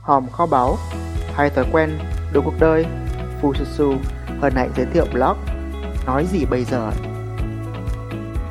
[0.00, 0.76] hòm kho báu,
[1.34, 1.98] hay thói quen,
[2.32, 2.86] đồ cuộc đời,
[3.42, 3.98] Fususu
[4.40, 5.36] hân hạnh giới thiệu blog
[6.06, 6.90] Nói gì bây giờ?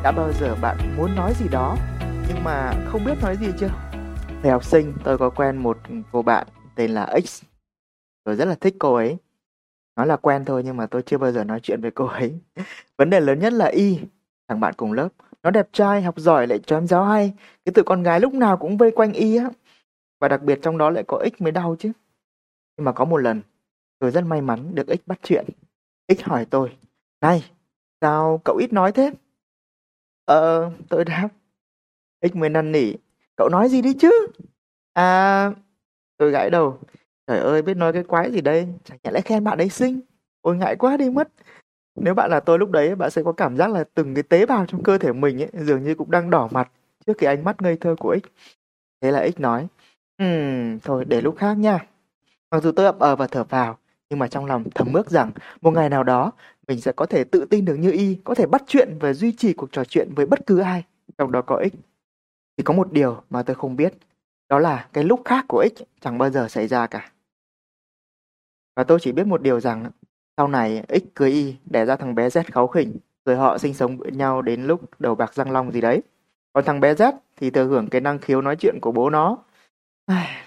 [0.03, 1.77] Đã bao giờ bạn muốn nói gì đó
[2.27, 3.69] nhưng mà không biết nói gì chưa?
[4.43, 5.77] Thời học sinh tôi có quen một
[6.11, 7.43] cô bạn tên là X.
[8.23, 9.17] Tôi rất là thích cô ấy.
[9.95, 12.39] Nói là quen thôi nhưng mà tôi chưa bao giờ nói chuyện với cô ấy.
[12.97, 13.99] Vấn đề lớn nhất là Y,
[14.47, 15.09] thằng bạn cùng lớp.
[15.43, 17.33] Nó đẹp trai, học giỏi lại cho em giáo hay.
[17.65, 19.49] Cái tụi con gái lúc nào cũng vây quanh Y á.
[20.19, 21.91] Và đặc biệt trong đó lại có X mới đau chứ.
[22.77, 23.41] Nhưng mà có một lần,
[23.99, 25.45] tôi rất may mắn được X bắt chuyện.
[26.17, 26.77] X hỏi tôi,
[27.21, 27.51] này,
[28.01, 29.13] sao cậu ít nói thế?
[30.25, 31.29] Ờ, tôi đáp.
[32.21, 32.93] X mới năn nỉ,
[33.35, 34.27] cậu nói gì đi chứ?
[34.93, 35.51] À,
[36.17, 36.79] tôi gãi đầu.
[37.27, 38.67] Trời ơi, biết nói cái quái gì đây?
[38.83, 39.99] Chẳng nhẽ lại khen bạn ấy xinh.
[40.41, 41.29] Ôi ngại quá đi mất.
[41.95, 44.45] Nếu bạn là tôi lúc đấy, bạn sẽ có cảm giác là từng cái tế
[44.45, 46.71] bào trong cơ thể mình ấy dường như cũng đang đỏ mặt
[47.05, 48.27] trước cái ánh mắt ngây thơ của X.
[49.01, 49.67] Thế là X nói,
[50.19, 51.79] Ừm, thôi để lúc khác nha.
[52.51, 53.77] Mặc dù tôi ậm ờ và thở vào,
[54.09, 55.31] nhưng mà trong lòng thầm ước rằng
[55.61, 56.31] một ngày nào đó
[56.67, 59.31] mình sẽ có thể tự tin được như y, có thể bắt chuyện và duy
[59.33, 60.83] trì cuộc trò chuyện với bất cứ ai,
[61.17, 61.73] trong đó có ích.
[62.57, 63.93] Thì có một điều mà tôi không biết,
[64.49, 67.11] đó là cái lúc khác của ích chẳng bao giờ xảy ra cả.
[68.75, 69.91] Và tôi chỉ biết một điều rằng
[70.37, 73.73] sau này ích cưới y đẻ ra thằng bé Z kháu khỉnh, rồi họ sinh
[73.73, 76.01] sống với nhau đến lúc đầu bạc răng long gì đấy.
[76.53, 79.37] Còn thằng bé Z thì thừa hưởng cái năng khiếu nói chuyện của bố nó,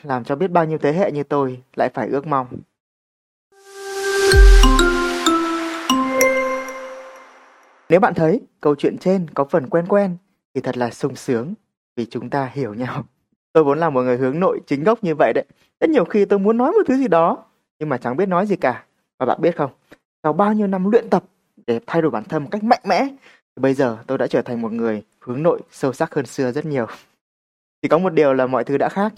[0.03, 2.47] làm cho biết bao nhiêu thế hệ như tôi lại phải ước mong.
[7.89, 10.17] Nếu bạn thấy câu chuyện trên có phần quen quen
[10.55, 11.55] thì thật là sung sướng
[11.97, 13.05] vì chúng ta hiểu nhau.
[13.53, 15.45] Tôi vốn là một người hướng nội chính gốc như vậy đấy.
[15.81, 17.45] Rất nhiều khi tôi muốn nói một thứ gì đó
[17.79, 18.85] nhưng mà chẳng biết nói gì cả.
[19.19, 19.71] Và bạn biết không,
[20.23, 21.25] sau bao nhiêu năm luyện tập
[21.67, 23.07] để thay đổi bản thân một cách mạnh mẽ
[23.57, 26.53] thì bây giờ tôi đã trở thành một người hướng nội sâu sắc hơn xưa
[26.53, 26.87] rất nhiều.
[27.83, 29.13] Chỉ có một điều là mọi thứ đã khác.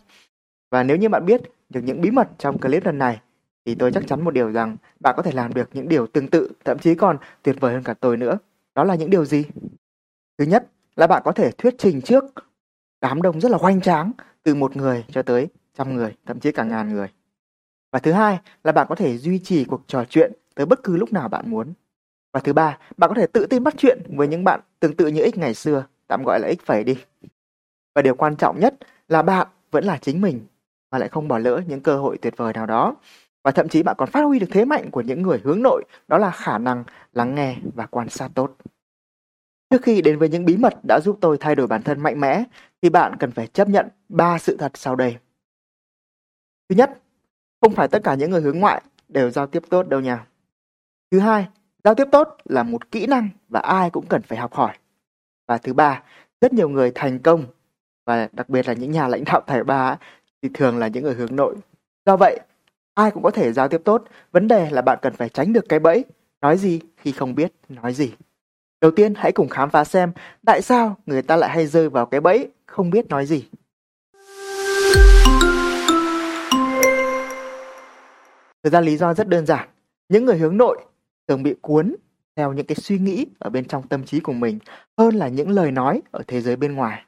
[0.74, 3.20] Và nếu như bạn biết được những bí mật trong clip lần này
[3.64, 6.28] thì tôi chắc chắn một điều rằng bạn có thể làm được những điều tương
[6.28, 8.38] tự, thậm chí còn tuyệt vời hơn cả tôi nữa.
[8.74, 9.44] Đó là những điều gì?
[10.38, 10.66] Thứ nhất
[10.96, 12.24] là bạn có thể thuyết trình trước
[13.00, 14.12] đám đông rất là hoành tráng
[14.42, 15.48] từ một người cho tới
[15.78, 17.08] trăm người, thậm chí cả ngàn người.
[17.92, 20.96] Và thứ hai là bạn có thể duy trì cuộc trò chuyện tới bất cứ
[20.96, 21.72] lúc nào bạn muốn.
[22.32, 25.06] Và thứ ba, bạn có thể tự tin bắt chuyện với những bạn tương tự
[25.06, 26.96] như X ngày xưa, tạm gọi là X phẩy đi.
[27.94, 28.74] Và điều quan trọng nhất
[29.08, 30.40] là bạn vẫn là chính mình
[30.94, 32.96] mà lại không bỏ lỡ những cơ hội tuyệt vời nào đó.
[33.44, 35.84] Và thậm chí bạn còn phát huy được thế mạnh của những người hướng nội,
[36.08, 38.56] đó là khả năng lắng nghe và quan sát tốt.
[39.70, 42.20] Trước khi đến với những bí mật đã giúp tôi thay đổi bản thân mạnh
[42.20, 42.44] mẽ,
[42.82, 45.16] thì bạn cần phải chấp nhận ba sự thật sau đây.
[46.68, 47.02] Thứ nhất,
[47.60, 50.26] không phải tất cả những người hướng ngoại đều giao tiếp tốt đâu nha.
[51.10, 51.48] Thứ hai,
[51.84, 54.76] giao tiếp tốt là một kỹ năng và ai cũng cần phải học hỏi.
[55.48, 56.02] Và thứ ba,
[56.40, 57.44] rất nhiều người thành công
[58.06, 59.98] và đặc biệt là những nhà lãnh đạo tài ba
[60.44, 61.56] thì thường là những người hướng nội.
[62.06, 62.40] Do vậy,
[62.94, 65.68] ai cũng có thể giao tiếp tốt, vấn đề là bạn cần phải tránh được
[65.68, 66.04] cái bẫy,
[66.40, 68.12] nói gì khi không biết nói gì.
[68.80, 70.12] Đầu tiên hãy cùng khám phá xem
[70.46, 73.44] tại sao người ta lại hay rơi vào cái bẫy không biết nói gì.
[78.62, 79.68] Thực ra lý do rất đơn giản.
[80.08, 80.78] Những người hướng nội
[81.28, 81.94] thường bị cuốn
[82.36, 84.58] theo những cái suy nghĩ ở bên trong tâm trí của mình
[84.98, 87.04] hơn là những lời nói ở thế giới bên ngoài.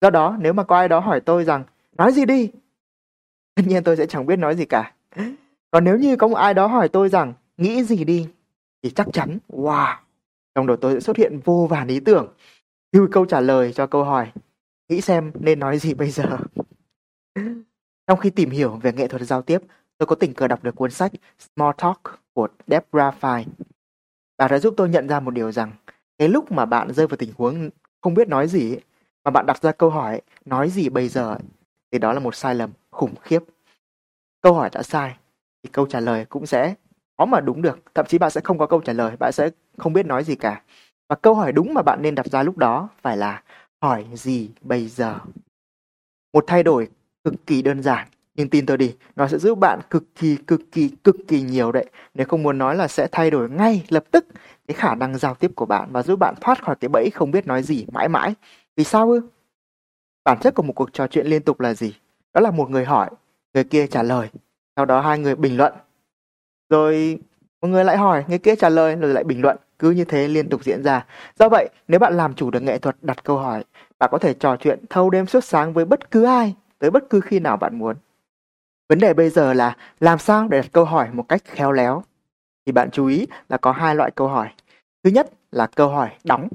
[0.00, 1.64] Do đó, nếu mà có ai đó hỏi tôi rằng
[1.96, 2.50] nói gì đi,
[3.58, 4.92] tất nhiên tôi sẽ chẳng biết nói gì cả.
[5.70, 8.28] Còn nếu như có một ai đó hỏi tôi rằng nghĩ gì đi,
[8.82, 9.96] thì chắc chắn, wow,
[10.54, 12.34] trong đầu tôi sẽ xuất hiện vô vàn ý tưởng.
[12.92, 14.32] Từ câu trả lời cho câu hỏi,
[14.88, 16.38] nghĩ xem nên nói gì bây giờ.
[18.06, 19.58] Trong khi tìm hiểu về nghệ thuật giao tiếp,
[19.98, 22.00] tôi có tình cờ đọc được cuốn sách Small Talk
[22.32, 23.44] của Deborah Fine.
[24.36, 25.72] Bà đã giúp tôi nhận ra một điều rằng,
[26.18, 27.70] cái lúc mà bạn rơi vào tình huống
[28.00, 28.76] không biết nói gì,
[29.24, 31.38] mà bạn đặt ra câu hỏi nói gì bây giờ,
[31.92, 33.42] thì đó là một sai lầm khủng khiếp.
[34.40, 35.16] Câu hỏi đã sai,
[35.62, 36.74] thì câu trả lời cũng sẽ
[37.18, 37.78] khó mà đúng được.
[37.94, 40.34] Thậm chí bạn sẽ không có câu trả lời, bạn sẽ không biết nói gì
[40.34, 40.62] cả.
[41.08, 43.42] Và câu hỏi đúng mà bạn nên đặt ra lúc đó phải là
[43.82, 45.18] hỏi gì bây giờ?
[46.32, 46.88] Một thay đổi
[47.24, 50.60] cực kỳ đơn giản, nhưng tin tôi đi, nó sẽ giúp bạn cực kỳ, cực
[50.72, 51.86] kỳ, cực kỳ nhiều đấy.
[52.14, 54.26] Nếu không muốn nói là sẽ thay đổi ngay lập tức
[54.68, 57.30] cái khả năng giao tiếp của bạn và giúp bạn thoát khỏi cái bẫy không
[57.30, 58.34] biết nói gì mãi mãi.
[58.76, 59.20] Vì sao ư?
[60.24, 61.94] Bản chất của một cuộc trò chuyện liên tục là gì?
[62.34, 63.10] Đó là một người hỏi,
[63.54, 64.28] người kia trả lời,
[64.76, 65.72] sau đó hai người bình luận.
[66.70, 67.18] Rồi
[67.60, 70.28] một người lại hỏi, người kia trả lời rồi lại bình luận, cứ như thế
[70.28, 71.06] liên tục diễn ra.
[71.38, 73.64] Do vậy, nếu bạn làm chủ được nghệ thuật đặt câu hỏi,
[73.98, 77.10] bạn có thể trò chuyện thâu đêm suốt sáng với bất cứ ai, tới bất
[77.10, 77.96] cứ khi nào bạn muốn.
[78.88, 82.02] Vấn đề bây giờ là làm sao để đặt câu hỏi một cách khéo léo.
[82.66, 84.48] Thì bạn chú ý là có hai loại câu hỏi.
[85.04, 86.48] Thứ nhất là câu hỏi đóng.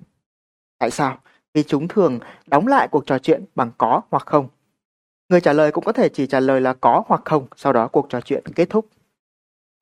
[0.79, 1.17] Tại sao?
[1.53, 4.47] Vì chúng thường đóng lại cuộc trò chuyện bằng có hoặc không.
[5.29, 7.87] Người trả lời cũng có thể chỉ trả lời là có hoặc không, sau đó
[7.87, 8.87] cuộc trò chuyện kết thúc.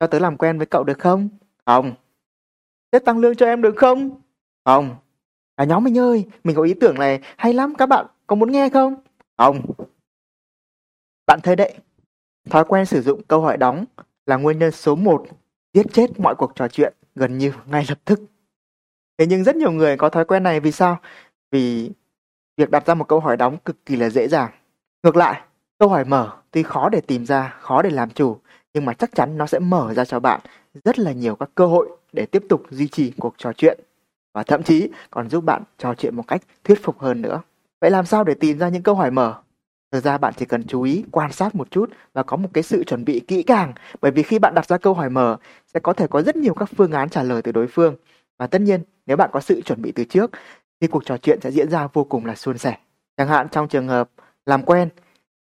[0.00, 1.28] Cho tớ làm quen với cậu được không?
[1.66, 1.94] Không.
[2.92, 4.20] Thế tăng lương cho em được không?
[4.64, 4.96] Không.
[5.56, 8.52] À nhóm mình ơi, mình có ý tưởng này hay lắm, các bạn có muốn
[8.52, 8.94] nghe không?
[9.38, 9.60] Không.
[11.26, 11.74] Bạn thấy đấy,
[12.50, 13.84] thói quen sử dụng câu hỏi đóng
[14.26, 15.26] là nguyên nhân số 1
[15.74, 18.20] giết chết mọi cuộc trò chuyện gần như ngay lập tức.
[19.18, 21.00] Thế nhưng rất nhiều người có thói quen này vì sao?
[21.50, 21.90] Vì
[22.56, 24.50] việc đặt ra một câu hỏi đóng cực kỳ là dễ dàng.
[25.02, 25.40] Ngược lại,
[25.78, 28.36] câu hỏi mở tuy khó để tìm ra, khó để làm chủ,
[28.74, 30.40] nhưng mà chắc chắn nó sẽ mở ra cho bạn
[30.84, 33.80] rất là nhiều các cơ hội để tiếp tục duy trì cuộc trò chuyện
[34.34, 37.42] và thậm chí còn giúp bạn trò chuyện một cách thuyết phục hơn nữa.
[37.80, 39.34] Vậy làm sao để tìm ra những câu hỏi mở?
[39.92, 42.62] Thực ra bạn chỉ cần chú ý, quan sát một chút và có một cái
[42.62, 45.36] sự chuẩn bị kỹ càng bởi vì khi bạn đặt ra câu hỏi mở
[45.74, 47.96] sẽ có thể có rất nhiều các phương án trả lời từ đối phương.
[48.38, 50.30] Và tất nhiên, nếu bạn có sự chuẩn bị từ trước
[50.80, 52.76] thì cuộc trò chuyện sẽ diễn ra vô cùng là suôn sẻ.
[53.16, 54.10] Chẳng hạn trong trường hợp
[54.46, 54.88] làm quen.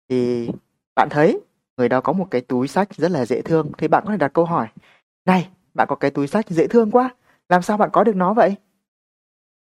[0.10, 0.50] Thì
[0.95, 1.39] bạn thấy
[1.78, 4.18] người đó có một cái túi sách rất là dễ thương, thì bạn có thể
[4.18, 4.68] đặt câu hỏi,
[5.25, 7.10] này, bạn có cái túi sách dễ thương quá,
[7.50, 8.56] làm sao bạn có được nó vậy?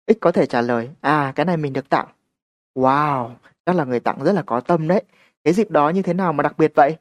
[0.08, 2.08] X có thể trả lời à cái này mình được tặng.
[2.74, 3.30] Wow,
[3.66, 5.02] chắc là người tặng rất là có tâm đấy.
[5.44, 6.96] Cái dịp đó như thế nào mà đặc biệt vậy?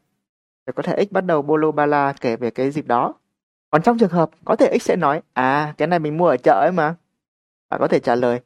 [0.66, 3.14] Rồi có thể x bắt đầu bolo bala kể về cái dịp đó.
[3.70, 6.38] Còn trong trường hợp, có thể x sẽ nói à cái này mình mua ở
[6.38, 6.96] chợ ấy mà.
[7.70, 8.40] Bạn có thể trả lời,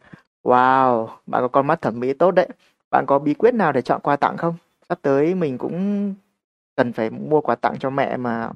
[0.43, 2.49] wow, bạn có con mắt thẩm mỹ tốt đấy
[2.91, 4.55] bạn có bí quyết nào để chọn quà tặng không
[4.89, 6.13] sắp tới mình cũng
[6.75, 8.49] cần phải mua quà tặng cho mẹ mà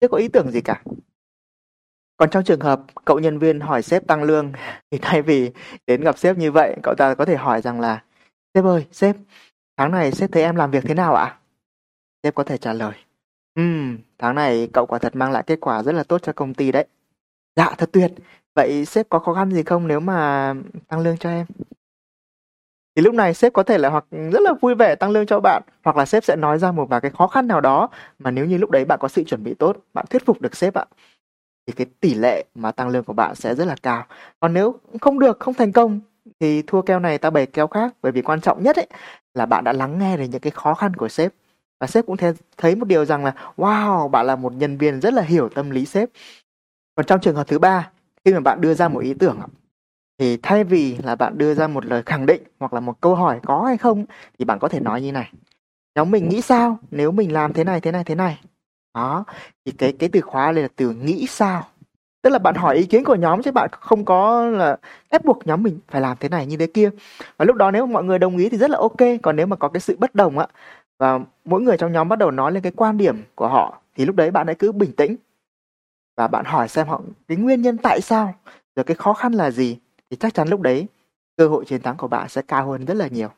[0.00, 0.82] chưa có ý tưởng gì cả.
[2.16, 4.52] Còn trong trường hợp cậu nhân viên hỏi sếp tăng lương
[4.90, 5.50] thì thay vì
[5.86, 8.02] đến gặp sếp như vậy, cậu ta có thể hỏi rằng là
[8.54, 9.16] Sếp ơi, sếp,
[9.76, 11.38] tháng này sếp thấy em làm việc thế nào ạ?
[12.22, 12.92] Sếp có thể trả lời
[13.54, 16.54] Ừm, tháng này cậu quả thật mang lại kết quả rất là tốt cho công
[16.54, 16.86] ty đấy.
[17.56, 18.12] Dạ, thật tuyệt.
[18.54, 20.54] Vậy sếp có khó khăn gì không nếu mà
[20.88, 21.46] tăng lương cho em?
[22.96, 25.40] Thì lúc này sếp có thể là hoặc rất là vui vẻ tăng lương cho
[25.40, 27.88] bạn, hoặc là sếp sẽ nói ra một vài cái khó khăn nào đó
[28.18, 30.56] mà nếu như lúc đấy bạn có sự chuẩn bị tốt, bạn thuyết phục được
[30.56, 30.84] sếp ạ,
[31.66, 34.04] thì cái tỷ lệ mà tăng lương của bạn sẽ rất là cao.
[34.40, 36.00] Còn nếu không được, không thành công
[36.40, 38.86] thì thua keo này ta bày keo khác, bởi vì quan trọng nhất ấy
[39.34, 41.32] là bạn đã lắng nghe được những cái khó khăn của sếp.
[41.80, 42.16] Và sếp cũng
[42.56, 45.70] thấy một điều rằng là wow, bạn là một nhân viên rất là hiểu tâm
[45.70, 46.08] lý sếp.
[46.96, 47.90] Còn trong trường hợp thứ ba,
[48.24, 49.40] khi mà bạn đưa ra một ý tưởng
[50.18, 53.14] thì thay vì là bạn đưa ra một lời khẳng định hoặc là một câu
[53.14, 54.04] hỏi có hay không,
[54.38, 55.32] thì bạn có thể nói như này.
[55.94, 56.78] Nhóm mình nghĩ sao?
[56.90, 58.40] Nếu mình làm thế này thế này thế này.
[58.94, 59.24] Đó.
[59.64, 61.66] Thì cái cái từ khóa đây là từ nghĩ sao.
[62.22, 64.76] Tức là bạn hỏi ý kiến của nhóm chứ bạn không có là
[65.08, 66.90] ép buộc nhóm mình phải làm thế này như thế kia.
[67.36, 68.96] Và lúc đó nếu mọi người đồng ý thì rất là ok.
[69.22, 70.46] Còn nếu mà có cái sự bất đồng á,
[70.98, 74.04] và mỗi người trong nhóm bắt đầu nói lên cái quan điểm của họ, thì
[74.04, 75.16] lúc đấy bạn hãy cứ bình tĩnh.
[76.16, 78.34] Và bạn hỏi xem họ cái nguyên nhân tại sao,
[78.76, 79.78] rồi cái khó khăn là gì
[80.14, 80.86] thì chắc chắn lúc đấy,
[81.36, 83.28] cơ hội chiến thắng của bạn sẽ cao hơn rất là nhiều.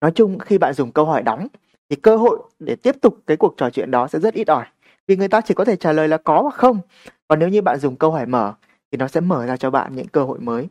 [0.00, 1.48] Nói chung, khi bạn dùng câu hỏi đóng,
[1.90, 4.66] thì cơ hội để tiếp tục cái cuộc trò chuyện đó sẽ rất ít ỏi
[5.06, 6.80] vì người ta chỉ có thể trả lời là có hoặc không.
[7.28, 8.54] Còn nếu như bạn dùng câu hỏi mở,
[8.90, 10.68] thì nó sẽ mở ra cho bạn những cơ hội mới.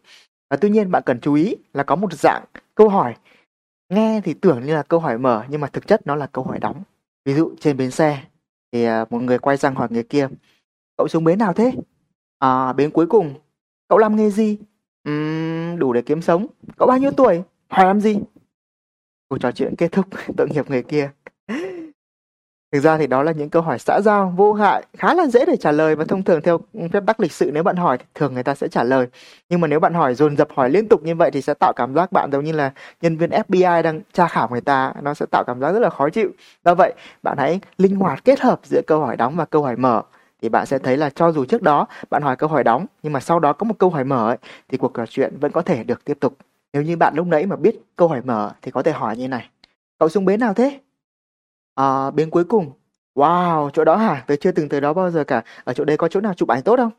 [0.49, 2.43] Và tuy nhiên, bạn cần chú ý là có một dạng
[2.75, 3.15] câu hỏi
[3.89, 6.43] nghe thì tưởng như là câu hỏi mở, nhưng mà thực chất nó là câu
[6.43, 6.83] hỏi đóng.
[7.25, 8.23] Ví dụ, trên bến xe,
[8.71, 10.27] thì à, một người quay sang hỏi người kia
[11.01, 11.71] cậu xuống bến nào thế?
[12.39, 13.33] À bến cuối cùng.
[13.89, 14.57] Cậu làm nghề gì?
[15.09, 16.47] Uhm, đủ để kiếm sống.
[16.77, 17.43] Cậu bao nhiêu tuổi?
[17.69, 18.19] Hỏi làm gì?
[19.29, 20.05] Cuộc trò chuyện kết thúc
[20.37, 21.11] tội nghiệp người kia.
[22.71, 25.45] Thực ra thì đó là những câu hỏi xã giao, vô hại, khá là dễ
[25.45, 26.59] để trả lời và thông thường theo
[26.93, 29.07] phép tắc lịch sự nếu bạn hỏi thì thường người ta sẽ trả lời.
[29.49, 31.73] Nhưng mà nếu bạn hỏi dồn dập hỏi liên tục như vậy thì sẽ tạo
[31.75, 32.71] cảm giác bạn giống như là
[33.01, 35.89] nhân viên FBI đang tra khảo người ta, nó sẽ tạo cảm giác rất là
[35.89, 36.29] khó chịu.
[36.65, 39.75] Do vậy, bạn hãy linh hoạt kết hợp giữa câu hỏi đóng và câu hỏi
[39.75, 40.03] mở
[40.41, 43.13] thì bạn sẽ thấy là cho dù trước đó bạn hỏi câu hỏi đóng nhưng
[43.13, 44.37] mà sau đó có một câu hỏi mở ấy,
[44.69, 46.37] thì cuộc trò chuyện vẫn có thể được tiếp tục.
[46.73, 49.27] Nếu như bạn lúc nãy mà biết câu hỏi mở thì có thể hỏi như
[49.27, 49.49] này.
[49.99, 50.79] Cậu xuống bến nào thế?
[51.75, 52.71] À, bến cuối cùng.
[53.15, 54.23] Wow, chỗ đó hả?
[54.27, 55.43] Tớ chưa từng tới đó bao giờ cả.
[55.63, 56.91] Ở chỗ đây có chỗ nào chụp ảnh tốt không?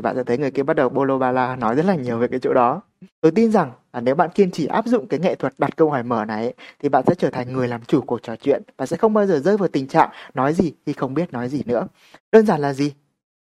[0.00, 2.28] Thì bạn sẽ thấy người kia bắt đầu bolo bala nói rất là nhiều về
[2.28, 2.82] cái chỗ đó.
[3.20, 5.90] Tôi tin rằng là nếu bạn kiên trì áp dụng cái nghệ thuật đặt câu
[5.90, 8.86] hỏi mở này thì bạn sẽ trở thành người làm chủ cuộc trò chuyện và
[8.86, 11.62] sẽ không bao giờ rơi vào tình trạng nói gì khi không biết nói gì
[11.66, 11.86] nữa.
[12.32, 12.92] Đơn giản là gì?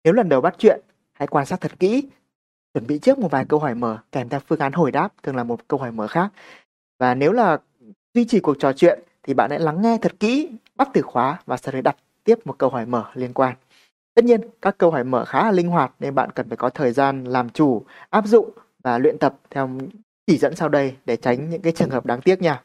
[0.03, 0.81] Nếu lần đầu bắt chuyện,
[1.13, 2.09] hãy quan sát thật kỹ,
[2.73, 5.35] chuẩn bị trước một vài câu hỏi mở kèm theo phương án hồi đáp thường
[5.35, 6.29] là một câu hỏi mở khác.
[6.99, 7.57] Và nếu là
[8.13, 11.39] duy trì cuộc trò chuyện thì bạn hãy lắng nghe thật kỹ, bắt từ khóa
[11.45, 13.55] và sau đấy đặt tiếp một câu hỏi mở liên quan.
[14.15, 16.69] Tất nhiên, các câu hỏi mở khá là linh hoạt nên bạn cần phải có
[16.69, 18.49] thời gian làm chủ, áp dụng
[18.83, 19.69] và luyện tập theo
[20.27, 22.61] chỉ dẫn sau đây để tránh những cái trường hợp đáng tiếc nha.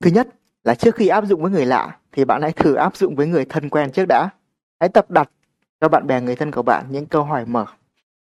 [0.00, 0.28] Thứ nhất
[0.64, 3.26] là trước khi áp dụng với người lạ thì bạn hãy thử áp dụng với
[3.26, 4.30] người thân quen trước đã.
[4.80, 5.30] Hãy tập đặt
[5.80, 7.66] cho bạn bè người thân của bạn những câu hỏi mở.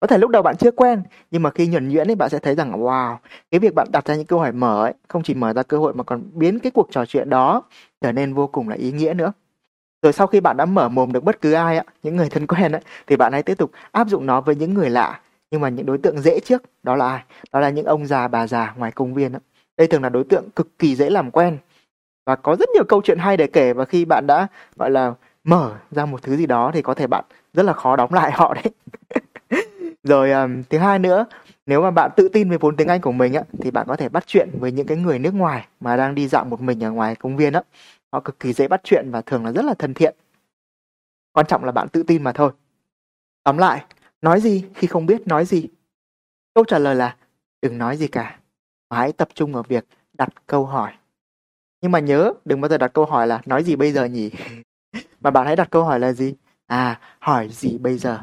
[0.01, 2.39] Có thể lúc đầu bạn chưa quen, nhưng mà khi nhuần nhuyễn thì bạn sẽ
[2.39, 3.17] thấy rằng wow,
[3.51, 5.79] cái việc bạn đặt ra những câu hỏi mở ấy không chỉ mở ra cơ
[5.79, 7.63] hội mà còn biến cái cuộc trò chuyện đó
[8.01, 9.33] trở nên vô cùng là ý nghĩa nữa.
[10.03, 12.73] Rồi sau khi bạn đã mở mồm được bất cứ ai, những người thân quen,
[13.07, 15.21] thì bạn hãy tiếp tục áp dụng nó với những người lạ.
[15.51, 17.23] Nhưng mà những đối tượng dễ trước, đó là ai?
[17.53, 19.33] Đó là những ông già bà già ngoài công viên.
[19.77, 21.59] Đây thường là đối tượng cực kỳ dễ làm quen.
[22.27, 25.15] Và có rất nhiều câu chuyện hay để kể và khi bạn đã gọi là
[25.45, 28.33] mở ra một thứ gì đó thì có thể bạn rất là khó đóng lại
[28.35, 28.73] họ đấy.
[30.07, 31.27] Rồi um, thứ hai nữa,
[31.67, 33.97] nếu mà bạn tự tin về vốn tiếng Anh của mình á thì bạn có
[33.97, 36.85] thể bắt chuyện với những cái người nước ngoài mà đang đi dạo một mình
[36.85, 37.63] ở ngoài công viên á.
[38.13, 40.17] Họ cực kỳ dễ bắt chuyện và thường là rất là thân thiện.
[41.33, 42.53] Quan trọng là bạn tự tin mà thôi.
[43.45, 43.85] Tóm lại,
[44.23, 45.69] nói gì khi không biết nói gì?
[46.55, 47.17] Câu trả lời là
[47.63, 48.39] đừng nói gì cả.
[48.91, 50.93] Mà hãy tập trung vào việc đặt câu hỏi.
[51.83, 54.31] Nhưng mà nhớ, đừng bao giờ đặt câu hỏi là nói gì bây giờ nhỉ?
[55.21, 56.35] mà bạn hãy đặt câu hỏi là gì?
[56.67, 58.23] À, hỏi gì bây giờ?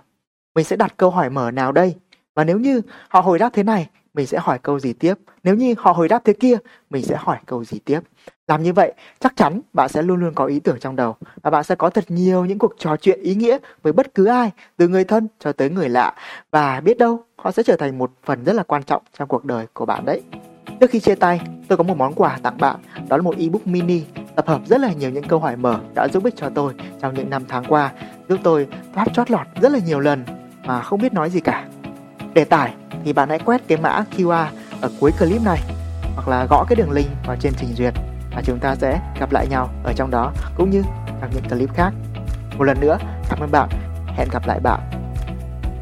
[0.56, 1.96] Mình sẽ đặt câu hỏi mở nào đây?
[2.36, 5.14] Và nếu như họ hồi đáp thế này, mình sẽ hỏi câu gì tiếp?
[5.44, 6.58] Nếu như họ hồi đáp thế kia,
[6.90, 8.00] mình sẽ hỏi câu gì tiếp?
[8.48, 11.50] Làm như vậy, chắc chắn bạn sẽ luôn luôn có ý tưởng trong đầu và
[11.52, 14.52] bạn sẽ có thật nhiều những cuộc trò chuyện ý nghĩa với bất cứ ai,
[14.78, 16.14] từ người thân cho tới người lạ.
[16.52, 19.46] Và biết đâu, họ sẽ trở thành một phần rất là quan trọng trong cuộc
[19.46, 20.22] đời của bạn đấy.
[20.80, 22.76] Trước khi chia tay, tôi có một món quà tặng bạn,
[23.10, 24.04] đó là một ebook mini
[24.36, 27.14] tập hợp rất là nhiều những câu hỏi mở đã giúp ích cho tôi trong
[27.14, 27.92] những năm tháng qua,
[28.30, 30.24] giúp tôi thoát chót lọt rất là nhiều lần
[30.66, 31.66] mà không biết nói gì cả.
[32.34, 34.46] Để tải thì bạn hãy quét cái mã QR
[34.82, 35.60] ở cuối clip này
[36.16, 37.94] hoặc là gõ cái đường link vào trên trình duyệt
[38.36, 40.84] và chúng ta sẽ gặp lại nhau ở trong đó cũng như
[41.22, 41.94] trong những clip khác.
[42.58, 42.98] Một lần nữa,
[43.30, 43.70] cảm ơn bạn.
[44.08, 44.80] Hẹn gặp lại bạn.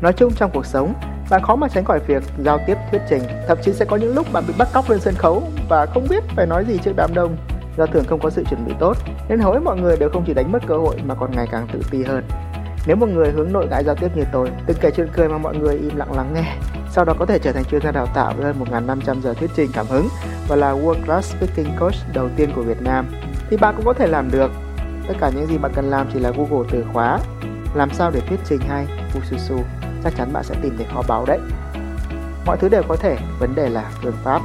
[0.02, 0.94] Nói chung trong cuộc sống,
[1.30, 4.16] bạn khó mà tránh khỏi việc giao tiếp thuyết trình, thậm chí sẽ có những
[4.16, 6.94] lúc bạn bị bắt cóc lên sân khấu và không biết phải nói gì trước
[6.96, 7.38] đám đông
[7.78, 8.98] do thường không có sự chuẩn bị tốt,
[9.30, 11.48] nên hầu hết mọi người đều không chỉ đánh mất cơ hội mà còn ngày
[11.52, 12.24] càng tự ti hơn.
[12.86, 15.38] Nếu một người hướng nội ngại giao tiếp như tôi, từng kể chuyện cười mà
[15.38, 16.56] mọi người im lặng lắng nghe,
[16.92, 19.52] sau đó có thể trở thành chuyên gia đào tạo với hơn 1.500 giờ thuyết
[19.56, 20.08] trình cảm hứng
[20.48, 23.08] và là World Class Speaking Coach đầu tiên của Việt Nam,
[23.50, 24.52] thì bạn cũng có thể làm được.
[25.08, 27.20] Tất cả những gì bạn cần làm chỉ là Google từ khóa
[27.74, 29.62] làm sao để thuyết trình hay Fususu,
[30.04, 31.40] chắc chắn bạn sẽ tìm thấy kho báu đấy.
[32.46, 34.42] Mọi thứ đều có thể, vấn đề là phương pháp.